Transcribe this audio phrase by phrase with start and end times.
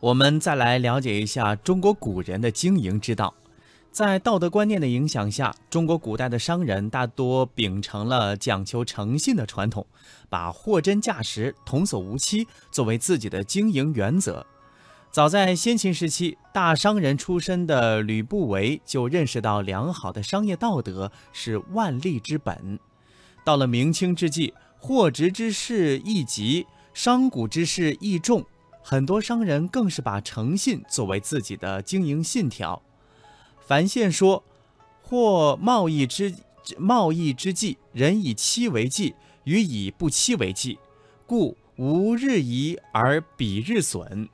[0.00, 3.32] 我们再来了解一下中国古人的经营之道。
[3.90, 9.86] 在道德观念的影响下，中国古代的商人大多秉承了讲求诚信的传统，
[10.28, 14.46] 把货真价实、童叟无欺作为自己的经营原则。
[15.10, 22.78] 早在先秦时期，大商人出身的吕不韦就认识到良好的商业道德是万利之本。
[23.42, 28.44] 到了明清之际，货值之事易急，商贾之事易重。
[28.88, 32.80] 很多商人更是把诚信作为自己的经营信条。
[33.66, 34.44] 樊宪说
[35.02, 36.32] ：“或贸易之
[36.78, 40.78] 贸易之际，人以期为计，与以不期为计，
[41.26, 44.28] 故无日宜而彼日损。”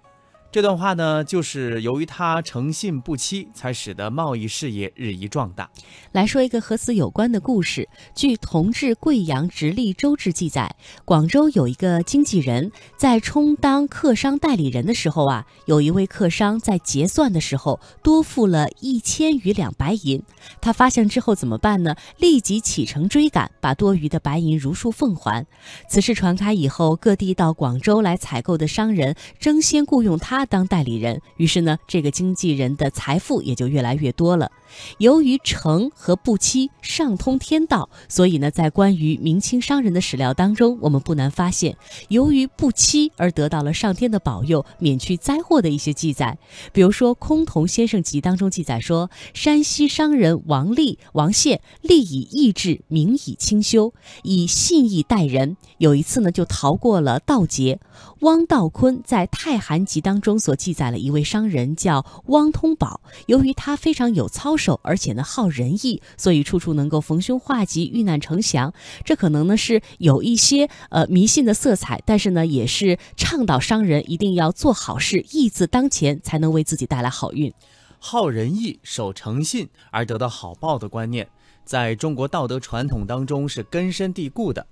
[0.53, 5.71] 这段话呢，就是由于他诚信不欺，才使得贸易事业日益壮大。
[6.13, 7.89] 来说一个和此有关的故事。
[8.15, 10.77] 据《同治贵阳直隶州志》记载，
[11.07, 20.23] 广州有一个经纪人，在充当客商代理人的时候啊，有一位客商在结算的时候多付了一千余两白银。
[20.61, 21.97] 他发现之后怎么办呢？
[22.19, 25.47] 立即启程追赶，把多余的白银如数奉还。
[25.89, 30.42] 此事传开以后，各地到广州来采购的商人争先雇佣他。
[30.47, 34.51] 当代理人，于是呢，这个经纪人的财富也就越来越多了。
[34.99, 41.77] 由于诚和不欺上通天道，所以呢，在关于明清商人的史料当中，我们不难发现，
[42.09, 46.39] 由于不欺而得到了上天的保佑，免去灾祸的一些记载。
[46.73, 55.59] 比如说《崆峒先生集》当中记载说，山西商人王立、王宪立以义志，名以清修，以信义待人。
[55.77, 57.79] 有一次呢，就逃过了盗劫。
[58.21, 68.73] 汪道坤在《太寒集》当中中所记载了一位商人叫汪通宝，由于他非常有操守，而且呢好仁义，所以处处能够逢凶化吉、遇难成祥。
[69.05, 77.53] 这可能呢是有一些呃迷信的色彩，但是呢也是倡导商人一定要做好事，义字当前，才能为自己带来好运。
[77.99, 81.29] 好仁义、守诚信而得到好报的观念，
[81.63, 84.67] 在中国道德传统当中是根深蒂固的。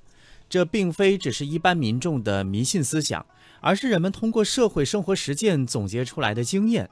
[0.50, 3.25] 这并非只是一般民众的迷信思想，
[3.61, 6.91] 而是人们通过社会生活实践总结出来的经验。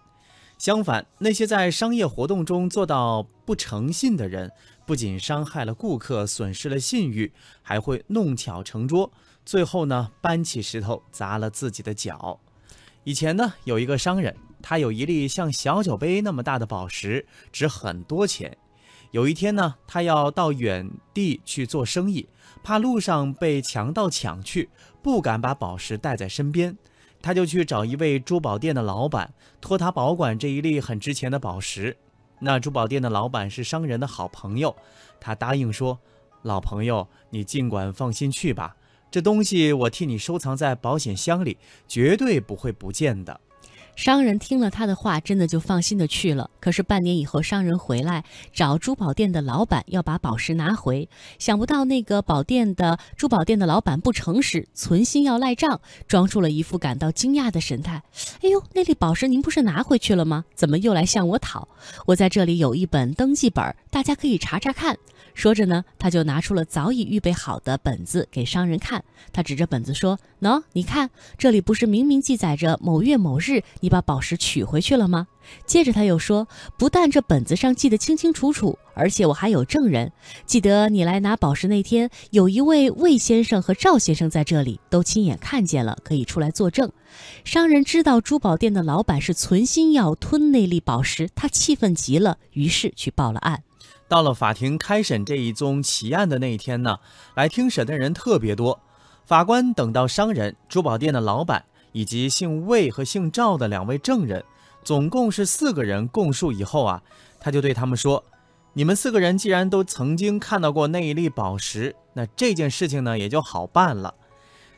[0.56, 4.50] 相反，那些在商业活动中做到不诚信的人，
[4.86, 9.12] 不仅伤害了顾客，损失了信誉，还会弄巧成拙，
[9.44, 12.40] 最后呢，搬起石头砸了自己的脚。
[13.04, 18.56] 以前呢，有一个商人，他有一粒像小酒杯那么大的宝石，值很多钱。
[19.10, 22.28] 有一天呢，他要到远地去做生意，
[22.62, 24.68] 怕路上被强盗抢去，
[25.02, 26.76] 不敢把宝石带在身边，
[27.22, 31.96] 他就去找一位珠宝店的老板，托他保管这一粒很值钱的宝石。
[32.40, 34.76] 那珠宝店的老板是商人的好朋友，
[35.18, 35.98] 他答应说
[36.42, 38.76] ：“老朋友，你尽管放心去吧，
[39.10, 41.56] 这东西我替你收藏在保险箱里，
[41.88, 43.40] 绝对不会不见的。”
[43.98, 46.48] 商人听了他的话，真的就放心的去了。
[46.60, 51.08] 可是半年以后，商人回来找珠宝店的老板要把宝石拿回，
[51.40, 58.00] 想不到那个宝店的珠宝店的老板不诚实，存心要赖账，装出了一副感到惊讶的神态。
[58.40, 60.44] 哎呦，那粒宝石您不是拿回去了吗？
[60.54, 61.66] 怎么又来向我讨？
[62.06, 64.96] 我在这里有一本登记本，大家可以查查看。
[65.38, 69.04] 说着呢，他就拿出了早已预备好的本子给商人看。
[69.32, 75.28] 他指着本子说：“喏，你看，这里不是明明记载着某月某日你把宝石取回去了吗？”
[75.64, 80.10] 接着他又说：“不但这本子上记得清清楚楚，而且我还有证人。
[80.44, 86.90] 记得你来拿宝石那天，有一位魏先生和赵先生在这里，都亲眼看见了，可以出来作证。”
[87.44, 93.62] 商人知道珠宝店的老板是存心要吞那粒宝石，他气愤极了，于是去报了案。
[94.08, 96.98] 到了法庭开审这一宗奇案的那一天呢，
[97.34, 98.80] 来听审的人特别多。
[99.26, 104.42] 法官等到商人、珠宝店的老板以及姓魏和姓赵的两位证人，
[104.82, 107.02] 总共是四个人供述以后啊，
[107.38, 108.24] 他就对他们说
[108.72, 114.14] ：“你们四个人既然都曾经看到过那一粒宝石，那这件事情呢也就好办了。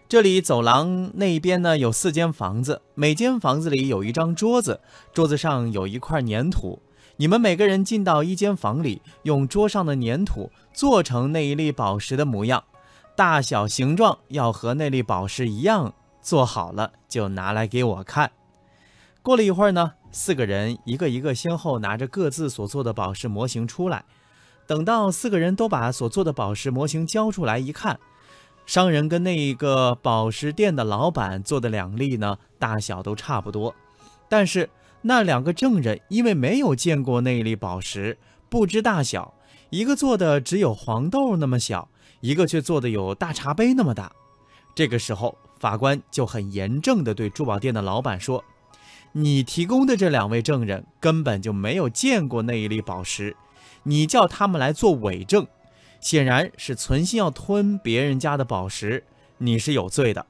[0.09, 4.81] 这里走廊那边呢有四间房子，每间房子里有一张桌子，
[5.13, 6.83] 桌子上有一块粘土。”
[7.21, 12.65] 你们每个人进到一间房里，用桌上的粘土做成那一粒宝石的模样，
[13.15, 15.93] 大小形状要和那粒宝石一样。
[16.23, 18.31] 做好了就拿来给我看。
[19.21, 24.03] 过了一会儿呢，四个人一个一个先后拿着各自所做的宝石模型出来。
[24.67, 28.01] 等到四个人都把所做的宝石模型交出来一看，
[28.65, 33.75] 商人跟那一个宝石店的老板做的两粒呢，大小都差不多，
[34.27, 34.71] 但是。
[35.03, 38.19] 那两个证人因为没有见过那一粒宝石，
[38.49, 39.35] 不知大小，
[39.71, 41.89] 一个做的只有黄豆那么小，
[42.21, 44.13] 一个却做的有大茶杯那么大。
[44.75, 48.45] 这个时候，法官就很严正地对珠宝店的老板说
[49.13, 53.37] ：“你提供的这两位证人根本就没有见过那一粒宝石，
[53.85, 55.47] 你叫他们来做伪证，
[56.01, 59.05] 显然是存心要吞别人家的宝石，
[59.39, 60.27] 你是有罪的。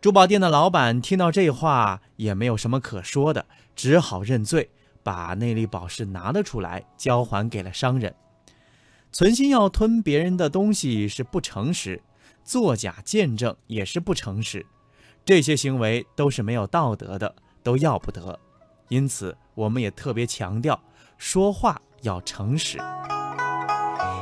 [0.00, 4.70] 珠宝店的老板听到这话也没有什么可说的，只好认罪，
[5.02, 8.14] 把那粒宝石拿了出来，交还给了商人。
[9.10, 12.00] 存心要吞别人的东西是不诚实，
[12.44, 14.64] 作假见证也是不诚实，
[15.24, 17.34] 这些行为都是没有道德的。
[17.64, 18.38] 都要不得，
[18.88, 20.80] 因此我们也特别强调，
[21.18, 22.78] 说话要诚实。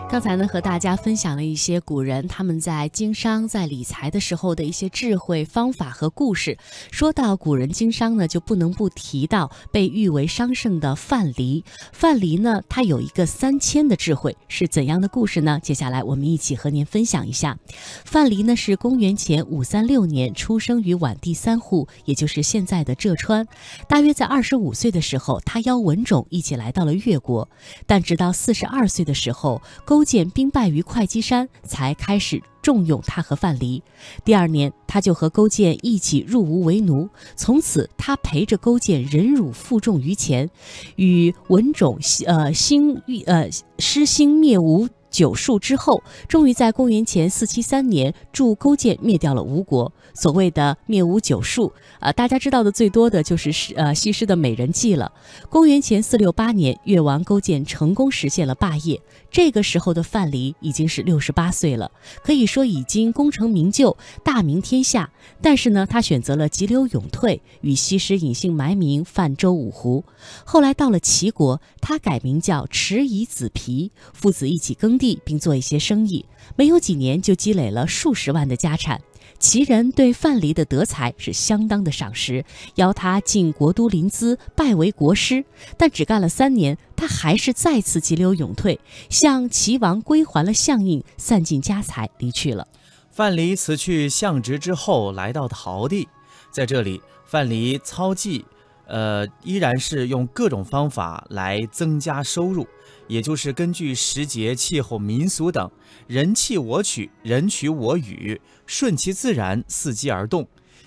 [0.09, 6.57] 刚才呢，和大家分享了一些古人他们在经商、在理财的时候的一些智慧方法和故事。
[6.93, 11.63] 说到古人经商呢，就不能不提到被誉为商圣的范蠡。
[11.93, 15.61] 范蠡呢，他有一个三千的智慧，是怎样的故事呢？
[15.61, 17.59] 接下来我们一起和您分享一下。
[18.05, 23.47] 范蠡呢，是公元前五三六年出生于宛地三户，也就是现在的浙川。
[23.89, 27.49] 大约在二十五岁的时候，他邀文种一起来到了越国，
[27.87, 33.81] 但直到四十二岁的时候，公勾践兵败于会稽山，才开始重用他和范蠡。
[34.27, 37.09] 第二年，他就和勾践一起入吴为奴。
[37.35, 40.51] 从此，他陪着勾践忍辱负重于前，
[40.97, 43.49] 与文种呃兴呃
[43.79, 44.87] 诗兴灭吴。
[45.17, 49.91] 九数之后，终于在公元前四七三年助勾践灭掉了吴国。
[50.13, 55.11] 所谓的灭吴九数，啊，大家知道的最多的就是呃西施的美人计了。
[55.49, 59.01] 公元前四六八年，越王勾践成功实现了霸业。
[59.31, 61.91] 这个时候的范蠡已经是六十八岁了，
[62.23, 65.11] 可以说已经功成名就，大名天下。
[65.41, 70.05] 但是呢，他选择了急流勇退，与西施隐姓埋名泛舟五湖。
[70.45, 76.25] 后来到了齐国，他改名叫迟疑子皮，父子一起耕地，并做一些生意。
[76.57, 79.01] 没有几年，就积累了数十万的家产。
[79.39, 82.43] 齐人对范蠡的德才是相当的赏识，
[82.77, 85.45] 邀他进国都临淄拜为国师。
[85.77, 88.81] 但只干了三年，他还是再次急流勇退，
[89.11, 92.67] 向齐王归还了相印，散尽家财离去了。
[93.11, 96.09] 范蠡辞去相职之后，来到陶地，
[96.51, 98.43] 在这里，范蠡操技，
[98.87, 102.67] 呃，依然是用各种方法来增加收入。
[103.09, 105.71] 也就是根据时节、气候、民俗等，
[106.07, 110.47] 人弃我取，人取我与，顺其自然，伺机而动。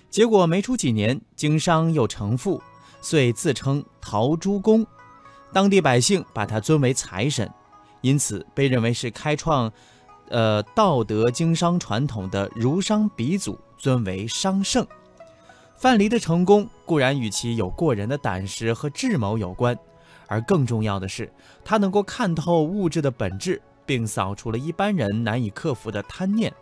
[0.09, 2.61] 结果没出几年，经商又成富，
[3.01, 4.85] 遂自称陶朱公。
[5.53, 7.49] 当地百姓把他尊为财神，
[8.01, 9.71] 因此被认为是开创，
[10.29, 14.85] 呃道德经商传统的儒商鼻祖，尊为商圣。
[15.77, 19.77] 范蠡的成功固然与其有过人的胆识和智谋有关。
[20.29, 21.29] 而更重要的是，
[21.65, 26.53] 他能够看透物质的本质，并扫除了一般人难以克服的贪念。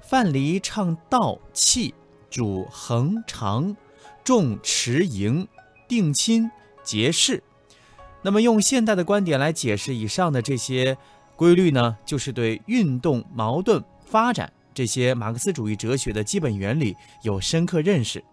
[0.00, 1.94] 范蠡倡道气，
[2.30, 3.76] 主恒长，
[4.24, 5.46] 重持盈，
[5.86, 6.50] 定亲
[6.82, 7.42] 节事。
[8.22, 10.96] 那么，用现代的观点来解释以上的这些
[11.36, 18.24] 规律呢，就是对运动、矛盾、发展这些马克思主义哲学的基本原理有深刻认识。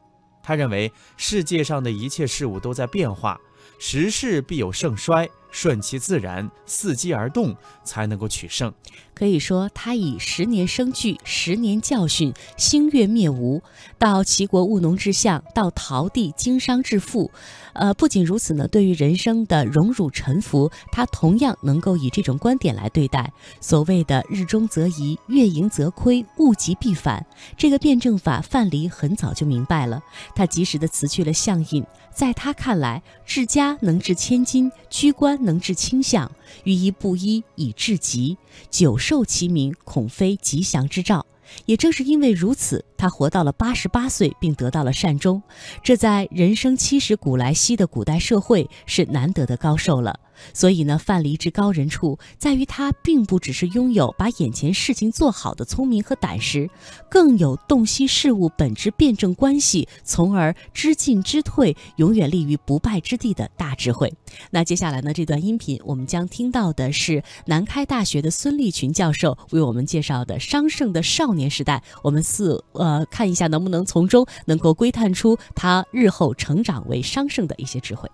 [0.41, 3.39] 他认为，世界上的一切事物都在变化。
[3.77, 8.73] 时势必有盛衰，顺其自然，伺机而动，才能够取胜。
[9.13, 13.61] 可以说，他以十年生聚，十年教训，星月灭吴，
[13.99, 17.29] 到齐国务农之相，到陶地经商致富。
[17.73, 23.31] 呃，不仅如此呢，对于人生的荣辱沉浮，他同样能够以这种观点来对待。
[23.61, 27.23] 所谓的日中则移，月盈则亏，物极必反，
[27.55, 30.01] 这个辩证法，范蠡很早就明白了。
[30.35, 36.31] 他及时的辞去了相印，在他看来，治家能治千金，居官能治倾向，
[36.63, 38.37] 御医不一以治疾，
[38.69, 38.97] 久。
[38.97, 41.25] 受其名，恐非吉祥之兆。
[41.65, 45.43] 也正是因为如此，他活到了八十八岁，并得到了善终。
[45.83, 50.19] 这在人生七十古来稀的古代社会是难得的高寿了。
[50.53, 56.69] 所以呢，范蠡之高人处在于他并不只是拥有把眼前事情做好的聪明和胆识，
[57.09, 64.13] 更有洞悉事物本质、辩证关系，从而知进知退，永远立于不败之地的大智慧。
[64.51, 71.83] 那接下来呢，这段音频我们将听到的是南开大学的孙立群教授为我们介绍的商圣的少年时代。
[72.01, 78.09] 我们四呃看一下能不能从中能够窥探出他日后成长为商圣的一些智慧。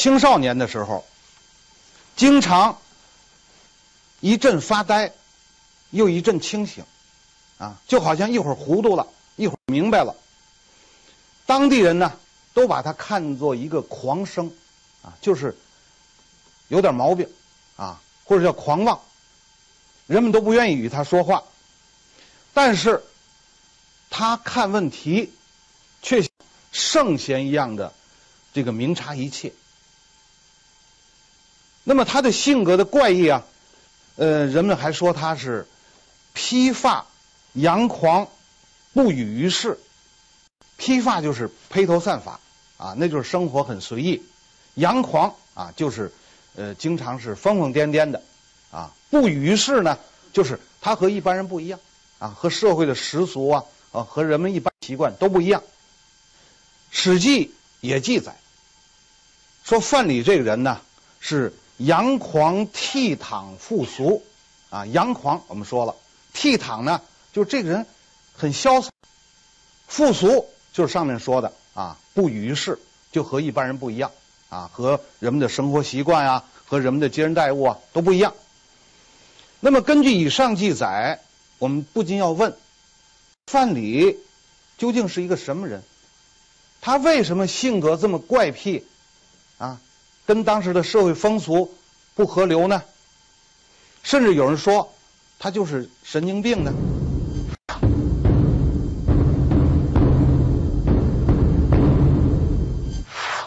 [0.00, 1.04] 青少年的时候，
[2.16, 2.78] 经常
[4.20, 5.12] 一阵发呆，
[5.90, 6.86] 又一阵清醒，
[7.58, 10.16] 啊，就好像一会儿糊涂了，一会儿明白了。
[11.44, 12.16] 当地人呢，
[12.54, 14.50] 都把他看作一个狂生，
[15.02, 15.54] 啊，就是
[16.68, 17.28] 有点毛病，
[17.76, 19.02] 啊，或者叫狂妄，
[20.06, 21.44] 人们都不愿意与他说话。
[22.54, 23.04] 但是，
[24.08, 25.30] 他看问题
[26.00, 26.26] 却
[26.72, 27.92] 圣贤一样的
[28.54, 29.52] 这个明察一切。
[31.82, 33.42] 那么他的性格的怪异啊，
[34.16, 35.66] 呃，人们还说他是
[36.34, 37.06] 披发
[37.54, 38.28] 扬狂，
[38.92, 39.78] 不语于世。
[40.76, 42.38] 披发就是披头散发
[42.76, 44.20] 啊，那就是生活很随意；
[44.74, 46.12] 扬狂啊，就是
[46.54, 48.22] 呃经常是疯疯癫癫的
[48.70, 48.92] 啊。
[49.08, 49.98] 不语于世呢，
[50.32, 51.80] 就是他和一般人不一样
[52.18, 55.62] 啊，和社会的习俗啊啊和人们一般习惯都不一样。
[56.90, 57.46] 《史记》
[57.80, 58.36] 也记载
[59.64, 60.78] 说范蠡这个人呢
[61.20, 61.54] 是。
[61.80, 64.22] 阳狂倜傥富俗，
[64.68, 65.96] 啊，阳狂我们说了，
[66.34, 67.00] 倜傥呢，
[67.32, 67.86] 就是这个人
[68.36, 68.90] 很潇洒；
[69.88, 72.78] 富俗就是上面说的啊，不语于世，
[73.12, 74.12] 就和一般人不一样，
[74.50, 78.34] 啊，和人们的生活习惯啊，和人们的接人待物啊都不一样。
[79.58, 81.20] 那么根据以上记载，
[81.56, 82.54] 我们不禁要问：
[83.46, 84.18] 范蠡
[84.76, 85.82] 究竟是一个什么人？
[86.82, 88.84] 他为什么性格这么怪癖？
[89.56, 89.80] 啊？
[90.26, 91.74] 跟当时的社会风俗
[92.14, 92.82] 不合流呢，
[94.02, 94.92] 甚至有人说
[95.38, 96.72] 他就是神经病呢。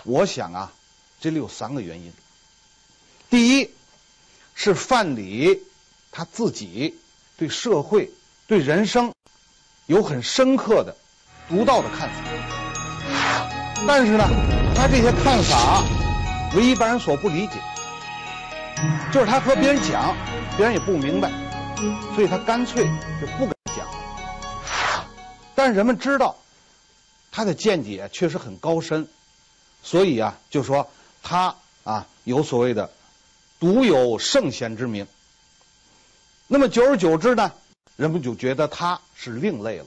[0.04, 0.72] 我想啊，
[1.20, 2.12] 这里有三个原因。
[3.30, 3.70] 第一，
[4.54, 5.60] 是范蠡
[6.12, 7.00] 他自己
[7.38, 8.12] 对社会、
[8.46, 9.14] 对人生
[9.88, 10.96] 有很深刻的、
[11.50, 12.16] 独到的看法，
[13.88, 14.30] 但是呢，
[14.76, 16.03] 他这些看法。
[16.56, 17.54] 为一般人所不理解，
[19.12, 20.16] 就是他和别人讲，
[20.56, 21.32] 别人也不明白，
[22.14, 22.86] 所以他干脆
[23.20, 23.88] 就不敢讲。
[25.56, 26.36] 但人们知道
[27.32, 29.08] 他的见解确实很高深，
[29.82, 30.92] 所以啊，就说
[31.24, 32.92] 他啊有所谓的
[33.60, 35.08] 独有圣贤之名。
[36.46, 37.52] 那么久而久之呢，
[37.96, 39.86] 人们就觉得他是另类了，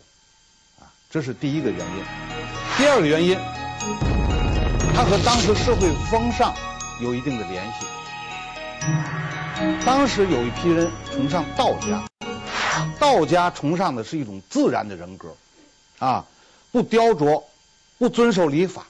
[0.80, 2.04] 啊，这是第一个原因。
[2.76, 3.38] 第二个原因。
[4.96, 6.56] 他和当时社会风尚
[7.02, 7.86] 有一定的联系。
[9.84, 12.02] 当时有一批人崇尚道家，
[12.98, 15.36] 道家崇尚的是一种自然的人格，
[15.98, 16.24] 啊，
[16.72, 17.44] 不雕琢，
[17.98, 18.86] 不遵守礼法，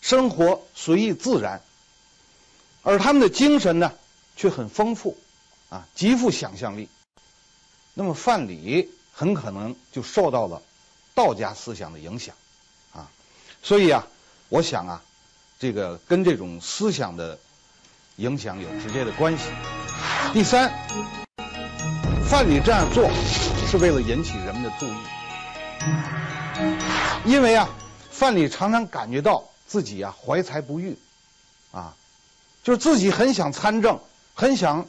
[0.00, 1.60] 生活随意自然。
[2.84, 3.92] 而他们的精神呢，
[4.36, 5.18] 却很丰富，
[5.68, 6.88] 啊，极富想象力。
[7.92, 10.62] 那么范蠡很可能就受到了
[11.12, 12.36] 道家思想的影响，
[12.92, 13.10] 啊，
[13.64, 14.06] 所以啊，
[14.48, 15.02] 我想啊。
[15.64, 17.38] 这个跟这种思想的
[18.16, 19.44] 影响有直接的关系。
[20.34, 20.70] 第三，
[22.28, 23.10] 范蠡这样做
[23.66, 24.94] 是为了引起人们的注意，
[27.24, 27.70] 因为啊，
[28.10, 30.98] 范蠡常常感觉到自己啊怀才不遇，
[31.72, 31.96] 啊，
[32.62, 34.00] 就是自己很想参政，
[34.34, 34.86] 很想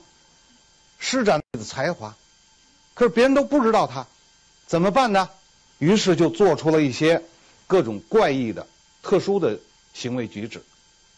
[0.99, 2.17] 施展自己的才华，
[2.95, 4.07] 可是别人都不知道他，
[4.67, 5.29] 怎么办呢？
[5.79, 7.23] 于是就做出了一些
[7.65, 8.67] 各种怪异的、
[9.01, 9.57] 特殊的。
[9.95, 10.61] 行为举止，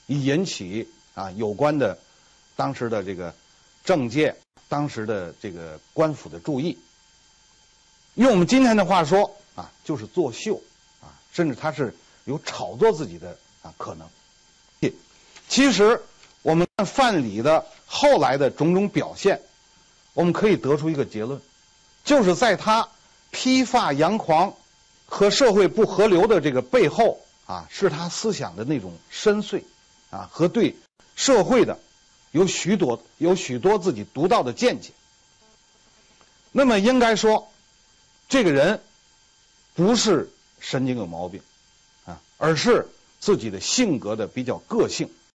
[0.05, 1.97] 以引起啊有关的
[2.55, 3.33] 当时的这个
[3.83, 4.35] 政界、
[4.69, 6.77] 当时的这个官府的注意。
[8.13, 10.61] 用我们今天的话说啊，就是作秀
[11.01, 14.07] 啊，甚至他是有炒作自己的啊可能。
[15.49, 16.01] 其实
[16.41, 19.41] 我们看范蠡的后来的种种表现，
[20.13, 21.41] 我们可以得出一个结论，
[22.03, 22.89] 就是在他
[23.31, 24.53] 披发扬狂
[25.05, 27.21] 和社会不合流的这个背后。
[27.47, 29.63] 啊，是他思想的那种深邃，
[30.11, 30.75] 啊，和对
[31.15, 31.79] 社会的
[32.31, 34.91] 有许多有许多自己独到的见解。
[36.51, 37.51] 那么应该说，
[38.29, 38.83] 这个人
[39.73, 41.41] 不是神经有毛病，
[42.05, 42.87] 啊，而是
[43.19, 45.09] 自己的性格的比较个性。